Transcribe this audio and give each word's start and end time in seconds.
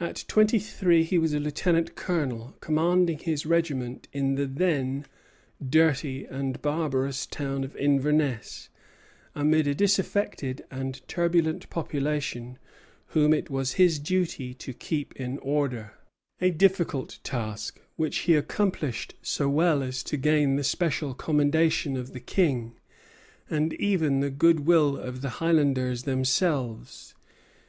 At 0.00 0.24
twenty 0.26 0.58
three 0.58 1.04
he 1.04 1.16
was 1.16 1.32
a 1.32 1.38
lieutenant 1.38 1.94
colonel, 1.94 2.56
commanding 2.60 3.20
his 3.20 3.46
regiment 3.46 4.08
in 4.12 4.34
the 4.34 4.46
then 4.46 5.06
dirty 5.64 6.24
and 6.24 6.60
barbarous 6.60 7.24
town 7.24 7.62
of 7.62 7.76
Inverness, 7.76 8.68
amid 9.32 9.68
a 9.68 9.74
disaffected 9.76 10.64
and 10.72 11.06
turbulent 11.06 11.70
population 11.70 12.58
whom 13.14 13.32
it 13.32 13.48
was 13.48 13.74
his 13.74 14.00
duty 14.00 14.54
to 14.54 14.72
keep 14.72 15.14
in 15.14 15.38
order: 15.38 15.92
a 16.40 16.50
difficult 16.50 17.20
task, 17.22 17.80
which 17.94 18.16
he 18.26 18.34
accomplished 18.34 19.14
so 19.22 19.48
well 19.48 19.84
as 19.84 20.02
to 20.02 20.16
gain 20.16 20.56
the 20.56 20.64
special 20.64 21.14
commendation 21.14 21.96
of 21.96 22.12
the 22.12 22.18
King, 22.18 22.76
and 23.48 23.72
even 23.74 24.18
the 24.18 24.30
goodwill 24.30 24.96
of 24.96 25.20
the 25.22 25.30
Highlanders 25.38 26.02
themselves. 26.02 27.14